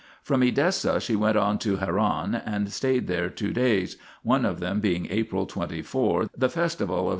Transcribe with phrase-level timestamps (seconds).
[0.23, 4.79] From Edessa she went on to Haran and stayed there two days, one of them
[4.79, 7.09] being April 24, the festival of S.